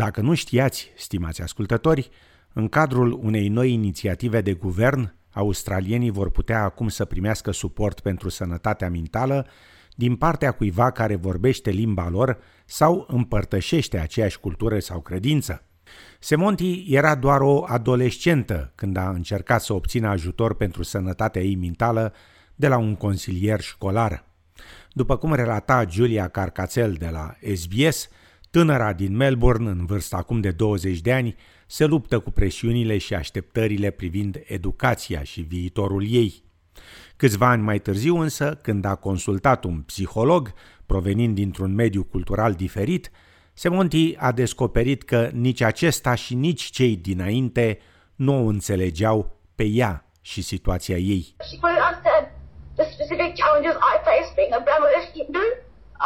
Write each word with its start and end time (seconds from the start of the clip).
Dacă 0.00 0.20
nu 0.20 0.34
știați, 0.34 0.92
stimați 0.96 1.42
ascultători, 1.42 2.10
în 2.52 2.68
cadrul 2.68 3.12
unei 3.22 3.48
noi 3.48 3.72
inițiative 3.72 4.40
de 4.40 4.52
guvern, 4.52 5.14
australienii 5.32 6.10
vor 6.10 6.30
putea 6.30 6.62
acum 6.62 6.88
să 6.88 7.04
primească 7.04 7.50
suport 7.50 8.00
pentru 8.00 8.28
sănătatea 8.28 8.90
mentală 8.90 9.46
din 9.96 10.16
partea 10.16 10.52
cuiva 10.52 10.90
care 10.90 11.16
vorbește 11.16 11.70
limba 11.70 12.08
lor 12.08 12.38
sau 12.64 13.06
împărtășește 13.08 13.98
aceeași 13.98 14.40
cultură 14.40 14.78
sau 14.78 15.00
credință. 15.00 15.64
Semonti 16.18 16.84
era 16.88 17.14
doar 17.14 17.40
o 17.40 17.64
adolescentă 17.66 18.72
când 18.74 18.96
a 18.96 19.08
încercat 19.08 19.62
să 19.62 19.72
obțină 19.72 20.08
ajutor 20.08 20.54
pentru 20.54 20.82
sănătatea 20.82 21.42
ei 21.42 21.56
mentală 21.56 22.14
de 22.54 22.68
la 22.68 22.76
un 22.76 22.94
consilier 22.94 23.60
școlar. 23.60 24.24
După 24.92 25.16
cum 25.16 25.34
relata 25.34 25.84
Julia 25.88 26.28
Carcațel 26.28 26.92
de 26.92 27.08
la 27.12 27.36
SBS, 27.54 28.08
tânăra 28.50 28.92
din 28.92 29.16
Melbourne, 29.16 29.70
în 29.70 29.86
vârstă 29.86 30.16
acum 30.16 30.40
de 30.40 30.50
20 30.50 31.00
de 31.00 31.12
ani, 31.12 31.36
se 31.66 31.84
luptă 31.84 32.18
cu 32.18 32.30
presiunile 32.30 32.98
și 32.98 33.14
așteptările 33.14 33.90
privind 33.90 34.42
educația 34.46 35.22
și 35.22 35.40
viitorul 35.40 36.04
ei. 36.08 36.42
Câțiva 37.16 37.48
ani 37.48 37.62
mai 37.62 37.78
târziu 37.78 38.18
însă, 38.18 38.58
când 38.62 38.84
a 38.84 38.94
consultat 38.94 39.64
un 39.64 39.80
psiholog 39.80 40.52
provenind 40.86 41.34
dintr-un 41.34 41.74
mediu 41.74 42.04
cultural 42.04 42.54
diferit, 42.54 43.10
Semonti 43.52 44.16
a 44.18 44.32
descoperit 44.32 45.02
că 45.02 45.30
nici 45.32 45.60
acesta 45.60 46.14
și 46.14 46.34
nici 46.34 46.62
cei 46.62 46.96
dinainte 46.96 47.78
nu 48.14 48.34
o 48.34 48.48
înțelegeau 48.48 49.36
pe 49.54 49.64
ea 49.64 50.04
și 50.20 50.42
situația 50.42 50.96
ei. 50.96 51.34
the 52.76 52.84
specific 52.96 53.30
challenges 53.42 53.76
I 53.92 53.94
face 54.08 54.28
being 54.36 54.52
a 54.58 54.62
Bangladesh 54.68 55.08
Hindu 55.12 55.44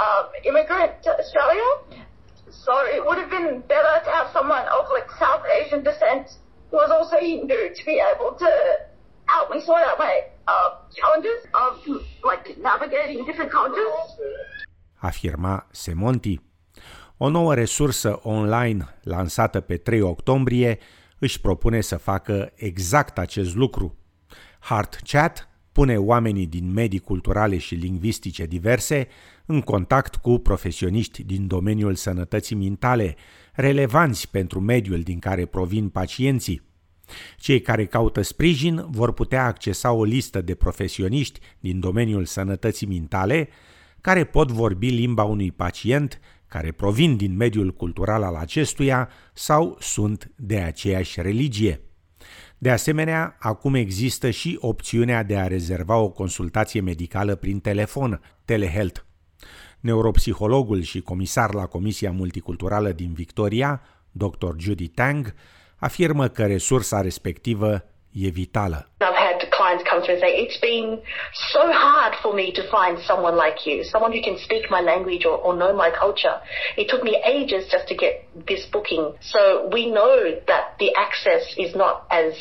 um, 0.00 0.24
immigrant 0.48 0.92
to 1.04 1.10
Australia. 1.20 1.68
So 2.66 2.72
it 2.96 3.04
would 3.06 3.18
have 3.18 3.30
been 3.30 3.62
better 3.74 3.94
to 4.04 4.10
have 4.18 4.28
someone 4.32 4.66
of 4.76 4.84
like 4.96 5.08
South 5.24 5.44
Asian 5.60 5.82
descent 5.82 6.24
who 6.70 6.76
was 6.82 6.90
also 6.90 7.16
Hindu 7.16 7.60
to 7.78 7.82
be 7.84 7.96
able 8.12 8.30
to 8.44 8.50
help 9.34 9.46
me 9.54 9.60
sort 9.60 9.82
out 9.88 9.98
my 9.98 10.14
uh, 10.52 10.68
challenges 10.96 11.40
of 11.64 11.72
like 12.30 12.44
navigating 12.70 13.24
different 13.24 13.50
cultures. 13.50 13.98
Afirma 15.02 15.66
Semonti. 15.70 16.40
O 17.16 17.28
nouă 17.28 17.54
resursă 17.54 18.20
online 18.22 18.98
lansată 19.02 19.60
pe 19.60 19.76
3 19.76 20.00
octombrie 20.00 20.78
își 21.18 21.40
propune 21.40 21.80
să 21.80 21.96
facă 21.96 22.52
exact 22.54 23.18
acest 23.18 23.54
lucru. 23.54 23.98
Heart 24.60 24.98
Chat 25.02 25.48
pune 25.74 25.96
oamenii 25.96 26.46
din 26.46 26.72
medii 26.72 26.98
culturale 26.98 27.58
și 27.58 27.74
lingvistice 27.74 28.46
diverse 28.46 29.08
în 29.46 29.60
contact 29.60 30.16
cu 30.16 30.38
profesioniști 30.38 31.24
din 31.24 31.46
domeniul 31.46 31.94
sănătății 31.94 32.56
mentale, 32.56 33.16
relevanți 33.52 34.30
pentru 34.30 34.60
mediul 34.60 35.00
din 35.00 35.18
care 35.18 35.46
provin 35.46 35.88
pacienții. 35.88 36.62
Cei 37.38 37.60
care 37.60 37.86
caută 37.86 38.22
sprijin 38.22 38.84
vor 38.90 39.12
putea 39.12 39.44
accesa 39.44 39.92
o 39.92 40.04
listă 40.04 40.40
de 40.40 40.54
profesioniști 40.54 41.40
din 41.60 41.80
domeniul 41.80 42.24
sănătății 42.24 42.86
mentale 42.86 43.48
care 44.00 44.24
pot 44.24 44.50
vorbi 44.50 44.88
limba 44.88 45.22
unui 45.22 45.52
pacient 45.52 46.20
care 46.46 46.72
provin 46.72 47.16
din 47.16 47.36
mediul 47.36 47.72
cultural 47.72 48.22
al 48.22 48.34
acestuia 48.34 49.08
sau 49.32 49.76
sunt 49.80 50.32
de 50.36 50.58
aceeași 50.58 51.20
religie. 51.20 51.80
De 52.64 52.70
asemenea, 52.70 53.36
acum 53.38 53.74
există 53.74 54.30
și 54.30 54.58
opțiunea 54.60 55.22
de 55.22 55.36
a 55.36 55.46
rezerva 55.46 55.96
o 55.96 56.08
consultație 56.08 56.80
medicală 56.80 57.34
prin 57.34 57.60
telefon, 57.60 58.20
telehealth. 58.44 59.00
Neuropsihologul 59.80 60.82
și 60.82 61.00
comisar 61.00 61.54
la 61.54 61.66
Comisia 61.66 62.10
Multiculturală 62.10 62.92
din 62.92 63.12
Victoria, 63.12 63.82
Dr. 64.10 64.56
Judy 64.56 64.88
Tang, 64.88 65.34
afirmă 65.76 66.28
că 66.28 66.46
resursa 66.46 67.00
respectivă 67.00 67.84
e 68.10 68.28
vitală. 68.28 68.90
Clients 69.74 69.90
come 69.90 70.02
through 70.02 70.14
and 70.14 70.22
say, 70.22 70.32
it's 70.44 70.58
been 70.58 71.00
so 71.50 71.62
hard 71.72 72.14
for 72.22 72.32
me 72.32 72.52
to 72.52 72.62
find 72.70 72.98
someone 73.10 73.36
like 73.36 73.66
you, 73.66 73.82
someone 73.84 74.12
who 74.12 74.22
can 74.22 74.38
speak 74.38 74.70
my 74.70 74.80
language 74.80 75.24
or, 75.24 75.36
or 75.38 75.56
know 75.56 75.74
my 75.74 75.90
culture. 75.90 76.36
It 76.76 76.88
took 76.88 77.02
me 77.02 77.20
ages 77.26 77.66
just 77.70 77.88
to 77.88 77.94
get 77.96 78.14
this 78.46 78.66
booking. 78.70 79.14
So 79.20 79.68
we 79.72 79.90
know 79.90 80.14
that 80.46 80.64
the 80.78 80.90
access 80.94 81.42
is 81.58 81.74
not 81.74 82.06
as 82.10 82.34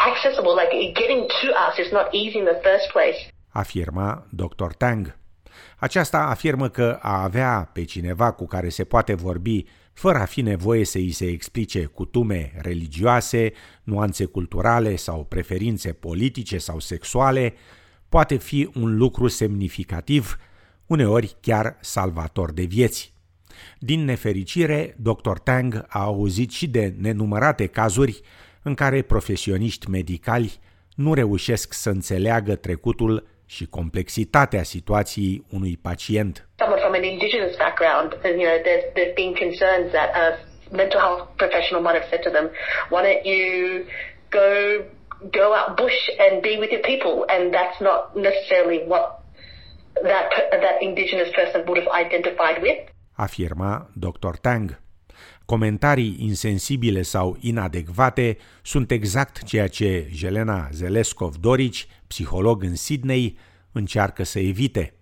accessible, 0.00 0.54
like 0.54 0.72
getting 0.94 1.28
to 1.40 1.48
us 1.52 1.78
is 1.78 1.92
not 1.92 2.14
easy 2.14 2.38
in 2.38 2.44
the 2.44 2.60
first 2.62 2.90
place. 2.92 3.18
Afirma 3.54 4.24
Dr. 4.34 4.72
Tang. 4.78 5.14
Aceasta 5.78 6.18
afirmă 6.18 6.68
că 6.68 6.98
a 7.02 7.22
avea 7.22 7.70
pe 7.72 7.84
cineva 7.84 8.32
cu 8.32 8.46
care 8.46 8.68
se 8.68 8.84
poate 8.84 9.14
vorbi 9.14 9.64
fără 9.92 10.18
a 10.18 10.24
fi 10.24 10.40
nevoie 10.40 10.84
să 10.84 10.98
îi 10.98 11.10
se 11.10 11.26
explice 11.26 11.84
cutume 11.84 12.52
religioase, 12.56 13.52
nuanțe 13.82 14.24
culturale 14.24 14.96
sau 14.96 15.24
preferințe 15.24 15.92
politice 15.92 16.58
sau 16.58 16.78
sexuale, 16.78 17.54
poate 18.08 18.36
fi 18.36 18.70
un 18.74 18.96
lucru 18.96 19.28
semnificativ, 19.28 20.36
uneori 20.86 21.36
chiar 21.40 21.76
salvator 21.80 22.52
de 22.52 22.62
vieți. 22.62 23.12
Din 23.78 24.04
nefericire, 24.04 24.96
Dr. 24.98 25.36
Tang 25.42 25.84
a 25.88 26.00
auzit 26.00 26.50
și 26.50 26.66
de 26.66 26.94
nenumărate 26.98 27.66
cazuri 27.66 28.20
în 28.62 28.74
care 28.74 29.02
profesioniști 29.02 29.90
medicali 29.90 30.58
nu 30.94 31.14
reușesc 31.14 31.72
să 31.72 31.90
înțeleagă 31.90 32.54
trecutul 32.54 33.26
și 33.54 33.64
complexitatea 33.66 34.62
situației 34.62 35.44
unui 35.56 35.78
pacient. 35.82 36.34
Someone 36.62 36.80
from 36.84 36.94
an 37.00 37.04
indigenous 37.14 37.54
background, 37.64 38.08
you 38.40 38.46
know, 38.48 38.58
there's, 38.68 38.84
there's 38.96 39.14
been 39.22 39.34
concerns 39.44 39.86
that 39.98 40.10
a 40.24 40.26
mental 40.80 41.00
health 41.04 41.22
professional 41.42 41.80
might 41.86 41.96
have 42.00 42.08
said 42.12 42.22
to 42.28 42.30
them, 42.36 42.46
why 42.92 43.00
don't 43.06 43.24
you 43.32 43.44
go 44.40 44.48
go 45.40 45.46
out 45.58 45.68
bush 45.82 46.00
and 46.22 46.32
be 46.48 46.54
with 46.62 46.70
your 46.74 46.84
people? 46.92 47.14
And 47.32 47.42
that's 47.58 47.78
not 47.88 48.00
necessarily 48.28 48.78
what 48.92 49.04
that 50.08 50.26
that 50.64 50.76
indigenous 50.88 51.30
person 51.40 51.58
would 51.66 51.78
have 51.82 51.90
identified 52.04 52.58
with. 52.66 52.78
Afirma 53.24 53.70
Dr. 54.06 54.34
Tang. 54.46 54.66
Comentarii 55.44 56.16
insensibile 56.18 57.02
sau 57.02 57.36
inadecvate 57.40 58.36
sunt 58.62 58.90
exact 58.90 59.42
ceea 59.42 59.68
ce 59.68 60.08
Jelena 60.12 60.68
Zeleskov-Dorici, 60.72 61.86
psiholog 62.06 62.62
în 62.62 62.76
Sydney, 62.76 63.38
încearcă 63.72 64.22
să 64.22 64.38
evite. 64.38 64.94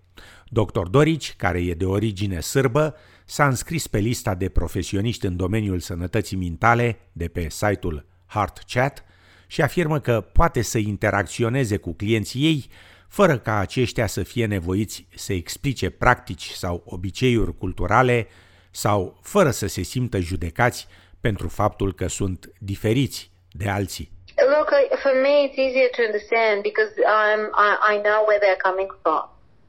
Dr. 0.49 0.87
Dorici, 0.89 1.33
care 1.37 1.61
e 1.61 1.73
de 1.73 1.85
origine 1.85 2.39
sârbă, 2.39 2.95
s-a 3.25 3.47
înscris 3.47 3.87
pe 3.87 3.97
lista 3.97 4.35
de 4.35 4.49
profesioniști 4.49 5.25
în 5.25 5.35
domeniul 5.35 5.79
sănătății 5.79 6.37
mentale 6.37 6.99
de 7.11 7.27
pe 7.27 7.49
site-ul 7.49 8.05
Heart 8.25 8.63
Chat 8.67 9.03
și 9.47 9.61
afirmă 9.61 9.99
că 9.99 10.21
poate 10.21 10.61
să 10.61 10.77
interacționeze 10.77 11.77
cu 11.77 11.93
clienții 11.93 12.43
ei 12.43 12.69
fără 13.07 13.37
ca 13.37 13.57
aceștia 13.57 14.07
să 14.07 14.23
fie 14.23 14.45
nevoiți 14.45 15.07
să 15.15 15.33
explice 15.33 15.89
practici 15.89 16.49
sau 16.49 16.83
obiceiuri 16.85 17.57
culturale 17.57 18.27
sau 18.71 19.17
fără 19.21 19.49
să 19.49 19.67
se 19.67 19.81
simtă 19.81 20.17
judecați 20.17 20.87
pentru 21.21 21.47
faptul 21.47 21.93
că 21.93 22.07
sunt 22.07 22.51
diferiți 22.59 23.31
de 23.51 23.69
alții. 23.69 24.11
Look, 24.55 24.69
for 25.03 25.13
me 25.25 25.33
it's 25.45 25.57
easier 25.57 25.89
to 25.97 26.01
understand 26.09 26.61
because 26.61 26.91
I'm, 26.97 27.41
I, 27.67 27.69
I 27.93 27.95
know 28.07 28.19
where 28.27 28.39
they're 28.43 28.63
coming 28.69 28.89
from 29.01 29.23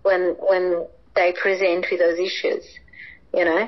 when 0.09 0.23
when 0.51 0.65
they 1.19 1.31
present 1.45 1.83
with 1.91 2.01
those 2.05 2.19
issues, 2.29 2.65
you 3.39 3.45
know. 3.45 3.63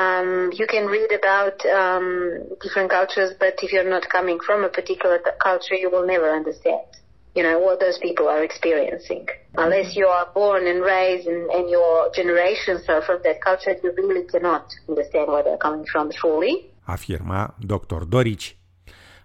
Um, 0.00 0.50
you 0.58 0.66
can 0.74 0.84
read 0.86 1.10
about 1.22 1.56
um, 1.80 2.08
different 2.62 2.90
cultures, 2.90 3.30
but 3.38 3.54
if 3.62 3.72
you're 3.72 3.92
not 3.96 4.08
coming 4.08 4.38
from 4.46 4.64
a 4.64 4.70
particular 4.78 5.18
culture, 5.48 5.76
you 5.82 5.90
will 5.90 6.06
never 6.06 6.28
understand 6.40 6.88
you 7.36 7.42
know, 7.46 7.58
what 7.66 7.80
those 7.80 7.98
people 7.98 8.26
are 8.28 8.42
experiencing. 8.44 9.24
Unless 9.54 9.88
you 9.96 10.06
are 10.06 10.28
born 10.34 10.62
and 10.66 10.80
raised 10.94 11.26
and, 11.26 11.50
and 11.56 11.70
your 11.70 12.10
generations 12.18 12.82
are 12.88 13.02
from 13.02 13.18
that 13.26 13.38
culture, 13.48 13.74
you 13.82 13.90
really 13.96 14.24
cannot 14.32 14.64
understand 14.88 15.26
where 15.32 15.42
they're 15.42 15.64
coming 15.66 15.86
from 15.92 16.10
fully. 16.20 16.54
Afirma 16.86 17.54
Dr. 17.58 18.04
Dorici. 18.08 18.56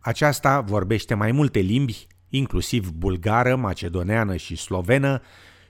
Aceasta 0.01 0.59
vorbește 0.59 1.13
mai 1.13 1.31
multe 1.31 1.59
limbi, 1.59 2.07
inclusiv 2.29 2.89
bulgară, 2.89 3.55
macedoneană 3.55 4.35
și 4.35 4.55
slovenă, 4.55 5.21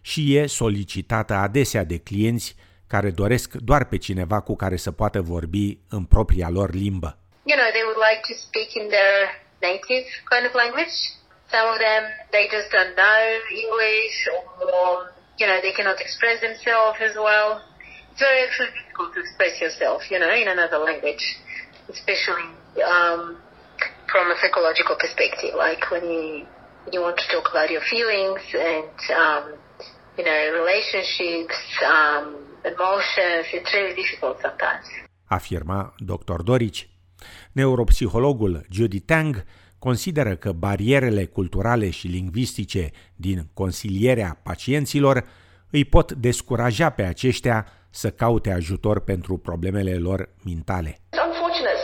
și 0.02 0.36
e 0.36 0.46
solicitată 0.46 1.34
adesea 1.34 1.84
de 1.84 1.98
clienți 1.98 2.56
care 2.88 3.10
doresc 3.10 3.54
doar 3.54 3.86
pe 3.86 3.98
cineva 3.98 4.42
cu 4.42 4.56
care 4.56 4.76
să 4.76 4.92
poată 4.92 5.22
vorbi 5.22 5.78
în 5.90 6.04
propria 6.04 6.50
lor 6.50 6.74
limbă. 6.74 7.18
You 7.44 7.58
know, 7.60 7.70
they 7.76 7.84
would 7.88 8.02
like 8.10 8.22
to 8.30 8.34
speak 8.46 8.70
in 8.82 8.86
their 8.96 9.16
native 9.70 10.06
kind 10.32 10.46
of 10.50 10.54
language. 10.64 10.96
Some 11.50 11.68
of 11.74 11.80
them, 11.80 12.04
they 12.32 12.48
just 12.52 12.72
don't 12.72 12.96
know 12.96 13.40
English 13.52 14.18
or, 14.62 15.10
you 15.40 15.48
know, 15.48 15.60
they 15.62 15.72
cannot 15.72 16.02
express 16.02 16.42
themselves 16.42 17.00
as 17.02 17.16
well. 17.16 17.62
It's 18.12 18.20
very 18.20 18.44
actually 18.44 18.70
difficult 18.76 19.14
to 19.14 19.22
express 19.22 19.62
yourself, 19.62 20.02
you 20.12 20.20
know, 20.20 20.30
in 20.30 20.48
another 20.48 20.78
language, 20.78 21.24
especially 21.90 22.52
um, 22.84 23.38
from 24.12 24.32
a 24.32 24.36
psychological 24.42 24.96
perspective, 25.00 25.56
like 25.56 25.90
when 25.92 26.04
you, 26.04 26.46
you 26.92 27.02
want 27.02 27.18
to 27.18 27.28
talk 27.32 27.50
about 27.52 27.70
your 27.70 27.82
feelings 27.90 28.42
and, 28.54 28.98
um, 29.16 29.54
you 30.18 30.26
know, 30.26 30.52
relationships, 30.60 31.56
um, 31.86 32.36
emotions, 32.66 33.46
it's 33.54 33.74
really 33.74 33.96
difficult 33.96 34.42
sometimes. 34.42 34.86
afirma 35.30 35.94
dr. 36.00 36.44
Dorici. 36.44 36.88
Neuropsihologul 37.56 38.64
Judy 38.70 39.02
Tang 39.02 39.36
consideră 39.80 40.36
că 40.36 40.52
barierele 40.52 41.26
culturale 41.26 41.90
și 41.90 42.08
lingvistice 42.08 42.92
din 43.16 43.48
consilierea 43.54 44.40
pacienților 44.44 45.24
îi 45.72 45.86
pot 45.86 46.12
descuraja 46.12 46.90
pe 46.90 47.04
aceștia 47.04 47.68
să 47.90 48.10
caute 48.10 48.52
ajutor 48.52 49.00
pentru 49.00 49.38
problemele 49.38 49.96
lor 49.96 50.30
mentale. 50.46 51.00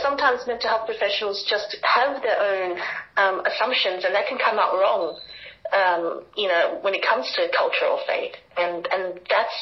Sometimes 0.08 0.46
mental 0.46 0.70
health 0.72 0.86
professionals 0.92 1.38
just 1.52 1.68
have 1.96 2.12
their 2.26 2.38
own 2.50 2.70
um, 3.22 3.36
assumptions 3.50 4.00
and 4.06 4.12
that 4.16 4.26
can 4.30 4.38
come 4.46 4.58
out 4.64 4.72
wrong. 4.80 5.02
Um, 5.74 6.22
you 6.36 6.46
know, 6.46 6.78
when 6.82 6.94
it 6.94 7.02
comes 7.02 7.26
to 7.34 7.48
cultural 7.56 7.98
faith. 8.06 8.34
And, 8.56 8.86
and 8.86 9.18
that's 9.28 9.56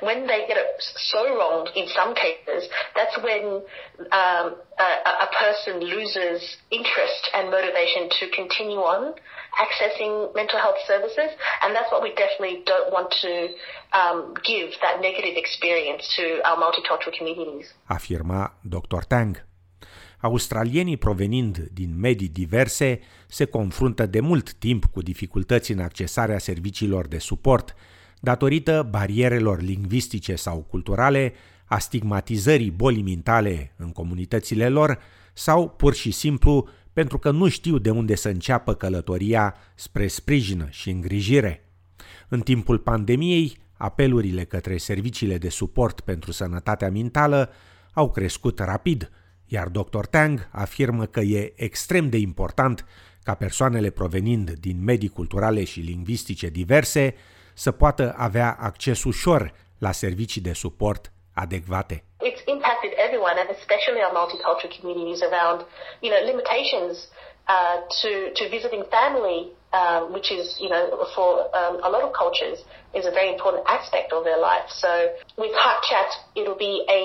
when 0.00 0.26
they 0.26 0.44
get 0.48 0.56
it 0.58 0.66
so 1.14 1.38
wrong 1.38 1.68
in 1.76 1.86
some 1.94 2.14
cases, 2.14 2.68
that's 2.96 3.16
when 3.22 3.62
um, 4.10 4.58
a, 4.78 4.88
a 5.22 5.28
person 5.38 5.78
loses 5.78 6.56
interest 6.70 7.30
and 7.34 7.50
motivation 7.50 8.10
to 8.18 8.30
continue 8.34 8.82
on 8.82 9.14
accessing 9.54 10.34
mental 10.34 10.58
health 10.58 10.82
services. 10.86 11.30
And 11.62 11.74
that's 11.74 11.90
what 11.92 12.02
we 12.02 12.10
definitely 12.14 12.62
don't 12.66 12.92
want 12.92 13.14
to 13.22 13.54
um, 13.96 14.34
give 14.44 14.70
that 14.82 15.00
negative 15.00 15.34
experience 15.36 16.02
to 16.16 16.42
our 16.44 16.56
multicultural 16.56 17.16
communities. 17.16 17.72
Afirma 17.88 18.50
Dr. 18.68 19.02
Tang. 19.08 19.51
Australienii 20.22 20.96
provenind 20.96 21.68
din 21.72 21.98
medii 21.98 22.28
diverse 22.28 23.00
se 23.28 23.44
confruntă 23.44 24.06
de 24.06 24.20
mult 24.20 24.52
timp 24.52 24.84
cu 24.84 25.02
dificultăți 25.02 25.72
în 25.72 25.78
accesarea 25.78 26.38
serviciilor 26.38 27.06
de 27.06 27.18
suport, 27.18 27.74
datorită 28.20 28.86
barierelor 28.90 29.60
lingvistice 29.60 30.34
sau 30.34 30.58
culturale, 30.58 31.32
a 31.64 31.78
stigmatizării 31.78 32.70
bolii 32.70 33.02
mentale 33.02 33.74
în 33.76 33.92
comunitățile 33.92 34.68
lor 34.68 34.98
sau 35.32 35.68
pur 35.68 35.94
și 35.94 36.10
simplu 36.10 36.68
pentru 36.92 37.18
că 37.18 37.30
nu 37.30 37.48
știu 37.48 37.78
de 37.78 37.90
unde 37.90 38.14
să 38.14 38.28
înceapă 38.28 38.74
călătoria 38.74 39.54
spre 39.74 40.06
sprijin 40.06 40.66
și 40.70 40.90
îngrijire. 40.90 41.68
În 42.28 42.40
timpul 42.40 42.78
pandemiei, 42.78 43.56
apelurile 43.72 44.44
către 44.44 44.76
serviciile 44.76 45.38
de 45.38 45.48
suport 45.48 46.00
pentru 46.00 46.32
sănătatea 46.32 46.90
mentală 46.90 47.50
au 47.92 48.10
crescut 48.10 48.58
rapid– 48.58 49.10
iar 49.54 49.68
Dr. 49.68 50.04
Tang 50.10 50.48
afirmă 50.52 51.04
că 51.04 51.20
e 51.20 51.52
extrem 51.56 52.08
de 52.08 52.16
important 52.16 52.84
ca 53.24 53.34
persoanele 53.34 53.90
provenind 53.90 54.50
din 54.50 54.84
medii 54.84 55.16
culturale 55.18 55.64
și 55.64 55.80
lingvistice 55.80 56.46
diverse 56.46 57.16
să 57.54 57.70
poată 57.70 58.14
avea 58.16 58.56
acces 58.60 59.04
ușor 59.04 59.52
la 59.78 59.92
servicii 59.92 60.40
de 60.40 60.52
suport 60.52 61.12
adecvate. 61.34 61.96
It's 62.30 62.44
impacted 62.56 62.92
everyone 63.06 63.36
and 63.42 63.48
especially 63.58 64.00
our 64.06 64.14
multicultural 64.20 64.70
communities 64.78 65.20
around, 65.28 65.58
you 66.04 66.10
know, 66.12 66.22
limitations 66.32 66.94
uh, 67.54 67.76
to, 68.00 68.10
to 68.38 68.42
visiting 68.56 68.82
family, 68.98 69.40
um, 69.80 70.02
which 70.16 70.28
is, 70.38 70.44
you 70.64 70.70
know, 70.72 70.84
for 71.16 71.28
um, 71.60 71.74
a 71.88 71.90
lot 71.94 72.02
of 72.06 72.10
cultures 72.22 72.58
is 72.98 73.04
a 73.12 73.14
very 73.18 73.30
important 73.34 73.62
aspect 73.78 74.08
of 74.16 74.20
their 74.28 74.40
life. 74.50 74.66
So 74.82 74.90
with 75.42 75.52
Heart 75.62 75.80
Chat, 75.88 76.10
it'll 76.38 76.62
be 76.70 76.74
a 77.00 77.02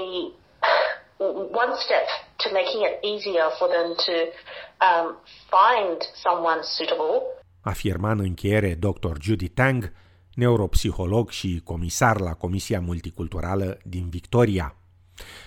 one 1.19 1.73
step 1.85 2.07
to 2.37 2.49
making 2.53 2.81
it 2.87 2.95
easier 3.03 3.47
for 3.57 3.67
them 3.75 3.87
to 4.05 4.15
um, 4.87 5.07
find 5.55 5.97
someone 6.25 6.59
suitable. 6.61 7.15
Afirma 7.61 8.11
în 8.11 8.19
încheiere 8.19 8.73
Dr. 8.73 9.15
Judy 9.21 9.49
Tang, 9.49 9.91
neuropsiholog 10.33 11.29
și 11.29 11.61
comisar 11.63 12.19
la 12.19 12.33
Comisia 12.33 12.79
Multiculturală 12.79 13.77
din 13.83 14.09
Victoria. 14.09 14.75